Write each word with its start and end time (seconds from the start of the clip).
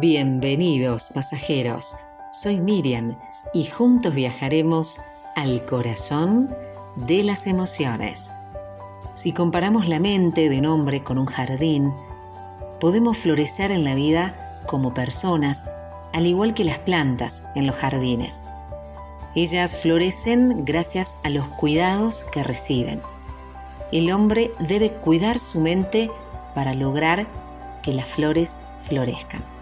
Bienvenidos 0.00 1.10
pasajeros, 1.12 1.94
soy 2.32 2.58
Miriam 2.58 3.18
y 3.52 3.66
juntos 3.66 4.14
viajaremos 4.14 4.98
al 5.36 5.62
corazón 5.66 6.48
de 6.96 7.22
las 7.22 7.46
emociones. 7.46 8.32
Si 9.12 9.34
comparamos 9.34 9.88
la 9.88 10.00
mente 10.00 10.48
de 10.48 10.58
un 10.58 10.64
hombre 10.64 11.02
con 11.02 11.18
un 11.18 11.26
jardín, 11.26 11.92
podemos 12.80 13.18
florecer 13.18 13.72
en 13.72 13.84
la 13.84 13.94
vida 13.94 14.62
como 14.66 14.94
personas, 14.94 15.70
al 16.14 16.26
igual 16.26 16.54
que 16.54 16.64
las 16.64 16.78
plantas 16.78 17.50
en 17.54 17.66
los 17.66 17.76
jardines. 17.76 18.46
Ellas 19.34 19.76
florecen 19.76 20.60
gracias 20.60 21.18
a 21.24 21.28
los 21.28 21.44
cuidados 21.44 22.24
que 22.24 22.42
reciben. 22.42 23.02
El 23.92 24.10
hombre 24.12 24.50
debe 24.60 24.92
cuidar 24.92 25.38
su 25.38 25.60
mente 25.60 26.10
para 26.54 26.72
lograr 26.72 27.26
que 27.82 27.92
las 27.92 28.06
flores 28.06 28.60
florezcan. 28.78 29.59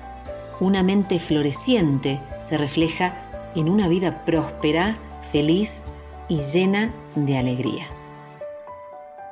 Una 0.61 0.83
mente 0.83 1.21
floreciente 1.21 2.21
se 2.39 2.59
refleja 2.59 3.15
en 3.55 3.69
una 3.69 3.87
vida 3.87 4.25
próspera, 4.25 4.99
feliz 5.31 5.85
y 6.29 6.41
llena 6.41 6.93
de 7.15 7.39
alegría. 7.39 7.85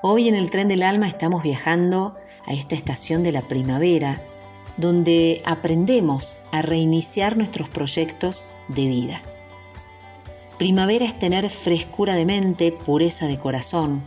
Hoy 0.02 0.29
en 0.29 0.37
el 0.37 0.51
tren 0.51 0.69
del 0.69 0.85
alma 0.85 1.09
estamos 1.09 1.43
viajando 1.43 2.15
a 2.47 2.52
esta 2.52 2.77
estación 2.77 3.25
de 3.25 3.33
la 3.33 3.43
primavera, 3.43 4.23
donde 4.77 5.43
aprendemos 5.45 6.39
a 6.52 6.62
reiniciar 6.62 7.37
nuestros 7.37 7.69
proyectos 7.69 8.45
de 8.69 8.87
vida. 8.87 9.21
Primavera 10.59 11.07
es 11.07 11.19
tener 11.19 11.51
frescura 11.51 12.15
de 12.15 12.24
mente, 12.24 12.71
pureza 12.71 13.27
de 13.27 13.38
corazón. 13.38 14.05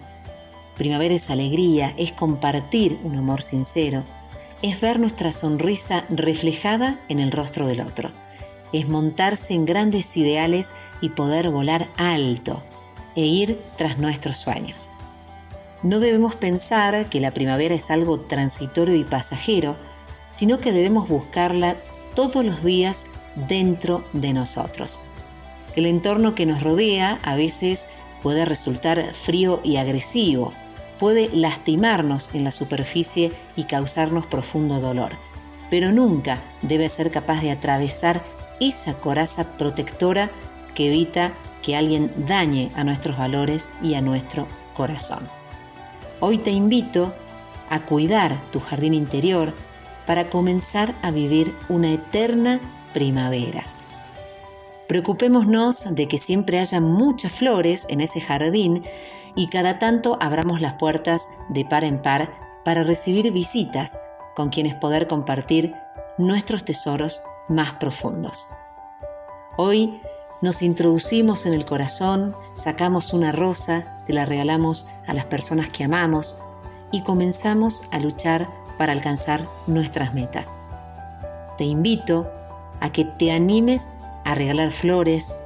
Primavera 0.78 1.16
es 1.16 1.30
alegría, 1.30 1.94
es 1.98 2.14
compartir 2.14 2.98
un 3.04 3.18
amor 3.18 3.42
sincero 3.42 4.06
es 4.62 4.82
ver 4.82 5.00
nuestra 5.00 5.32
sonrisa 5.32 6.06
reflejada 6.10 7.00
en 7.10 7.20
el 7.20 7.32
rostro 7.32 7.68
del 7.68 7.82
otro. 7.82 8.12
Es 8.74 8.88
montarse 8.88 9.54
en 9.54 9.66
grandes 9.66 10.16
ideales 10.18 10.76
y 11.02 11.10
poder 11.10 11.50
volar 11.50 11.90
alto 11.98 12.64
e 13.16 13.22
ir 13.22 13.60
tras 13.78 13.98
nuestros 13.98 14.38
sueños. 14.38 14.92
No 15.82 16.00
debemos 16.00 16.36
pensar 16.36 17.10
que 17.10 17.22
la 17.22 17.34
primavera 17.34 17.74
es 17.74 17.90
algo 17.90 18.20
transitorio 18.20 18.96
y 18.96 19.06
pasajero, 19.06 19.78
sino 20.28 20.60
que 20.60 20.74
debemos 20.74 21.08
buscarla 21.08 21.76
todos 22.16 22.44
los 22.44 22.64
días 22.64 23.08
dentro 23.48 24.04
de 24.12 24.34
nosotros. 24.34 25.00
El 25.76 25.86
entorno 25.86 26.36
que 26.36 26.46
nos 26.46 26.62
rodea 26.62 27.20
a 27.24 27.36
veces 27.36 27.88
puede 28.22 28.44
resultar 28.44 29.02
frío 29.14 29.62
y 29.64 29.78
agresivo, 29.78 30.54
puede 31.00 31.30
lastimarnos 31.34 32.36
en 32.36 32.44
la 32.44 32.52
superficie 32.52 33.32
y 33.56 33.64
causarnos 33.64 34.28
profundo 34.28 34.80
dolor, 34.80 35.14
pero 35.72 35.92
nunca 35.92 36.42
debe 36.62 36.90
ser 36.90 37.10
capaz 37.10 37.42
de 37.42 37.52
atravesar 37.52 38.22
esa 38.60 39.00
coraza 39.00 39.58
protectora 39.58 40.30
que 40.76 40.88
evita 40.88 41.34
que 41.64 41.76
alguien 41.76 42.12
dañe 42.28 42.72
a 42.76 42.84
nuestros 42.84 43.18
valores 43.18 43.74
y 43.82 43.96
a 43.96 44.02
nuestro 44.02 44.48
corazón. 44.74 45.28
Hoy 46.20 46.38
te 46.38 46.52
invito 46.52 47.14
a 47.70 47.86
cuidar 47.86 48.42
tu 48.52 48.60
jardín 48.60 48.94
interior 48.94 49.54
para 50.06 50.30
comenzar 50.30 50.96
a 51.02 51.12
vivir 51.12 51.56
una 51.70 51.92
eterna 51.92 52.60
primavera. 52.94 53.64
Preocupémonos 54.90 55.94
de 55.94 56.08
que 56.08 56.18
siempre 56.18 56.58
haya 56.58 56.82
muchas 56.82 57.32
flores 57.32 57.86
en 57.92 58.02
ese 58.02 58.20
jardín 58.20 58.84
y 59.36 59.48
cada 59.50 59.78
tanto 59.78 60.18
abramos 60.20 60.62
las 60.62 60.74
puertas 60.74 61.30
de 61.50 61.64
par 61.64 61.84
en 61.84 62.02
par 62.02 62.34
para 62.66 62.82
recibir 62.82 63.32
visitas 63.32 64.00
con 64.36 64.50
quienes 64.50 64.74
poder 64.74 65.06
compartir 65.06 65.76
nuestros 66.18 66.66
tesoros 66.66 67.22
más 67.48 67.74
profundos. 67.74 68.48
Hoy 69.58 70.02
nos 70.42 70.64
introducimos 70.64 71.46
en 71.46 71.54
el 71.54 71.66
corazón, 71.66 72.36
sacamos 72.54 73.14
una 73.14 73.32
rosa, 73.32 73.96
se 74.00 74.14
la 74.14 74.26
regalamos 74.26 74.88
a 75.06 75.14
las 75.14 75.26
personas 75.26 75.70
que 75.70 75.84
amamos 75.84 76.42
y 76.92 77.04
comenzamos 77.04 77.84
a 77.92 78.00
luchar 78.00 78.50
para 78.80 78.94
alcanzar 78.94 79.48
nuestras 79.68 80.16
metas. 80.16 80.58
Te 81.60 81.66
invito 81.66 82.28
a 82.80 82.92
que 82.92 83.06
te 83.06 83.32
animes 83.32 83.94
a 84.30 84.36
regalar 84.36 84.72
flores, 84.72 85.40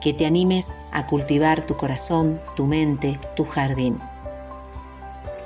que 0.00 0.14
te 0.14 0.24
animes 0.24 0.74
a 0.90 1.06
cultivar 1.06 1.62
tu 1.66 1.76
corazón, 1.76 2.40
tu 2.54 2.64
mente, 2.64 3.20
tu 3.34 3.44
jardín. 3.44 4.00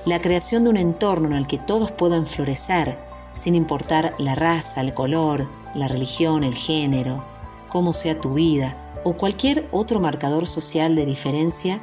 La 0.06 0.20
creación 0.20 0.62
de 0.62 0.70
un 0.70 0.76
entorno 0.76 1.26
en 1.28 1.34
el 1.34 1.48
que 1.48 1.58
todos 1.58 1.90
puedan 1.90 2.26
florecer, 2.26 2.96
sin 3.34 3.56
importar 3.56 4.14
la 4.18 4.36
raza, 4.36 4.82
el 4.82 4.94
color, 4.94 5.50
la 5.74 5.88
religión, 5.88 6.44
el 6.44 6.54
género, 6.54 7.24
cómo 7.68 7.92
sea 7.92 8.20
tu 8.20 8.34
vida 8.34 8.76
o 9.02 9.14
cualquier 9.14 9.68
otro 9.72 9.98
marcador 9.98 10.46
social 10.46 10.94
de 10.94 11.06
diferencia, 11.06 11.80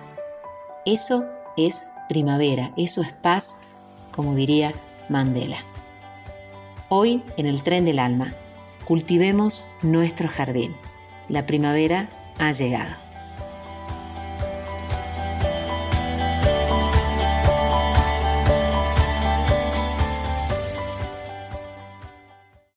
eso 0.85 1.25
es 1.57 1.89
primavera, 2.07 2.71
eso 2.77 3.01
es 3.01 3.11
paz, 3.11 3.61
como 4.11 4.35
diría 4.35 4.73
Mandela. 5.09 5.57
Hoy 6.87 7.23
en 7.35 7.45
el 7.45 7.61
tren 7.61 7.83
del 7.83 7.99
alma 7.99 8.33
Cultivemos 8.87 9.69
nuestro 9.81 10.29
jardín. 10.29 10.73
La 11.27 11.45
primavera 11.45 12.07
ha 12.39 12.53
llegado. 12.53 13.06